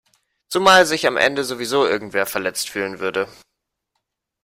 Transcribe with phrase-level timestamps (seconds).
[0.49, 3.27] Zumal sich am Ende sowieso irgendwer verletzt fühlen würde.